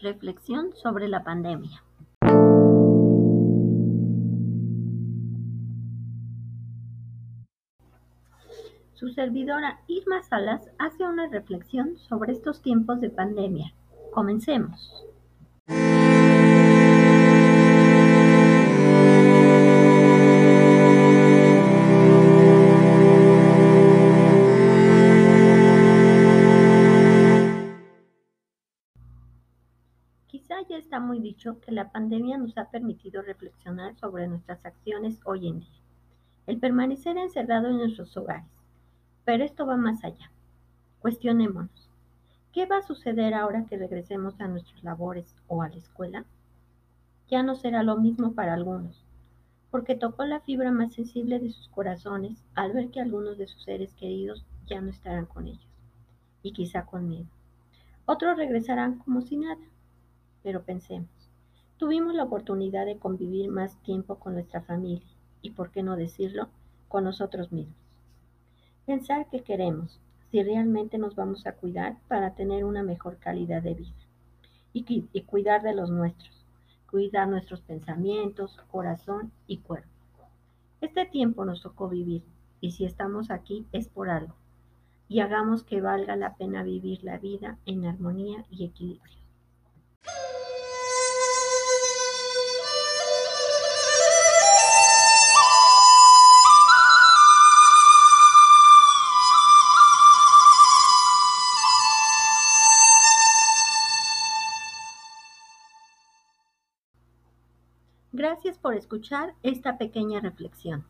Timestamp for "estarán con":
54.90-55.48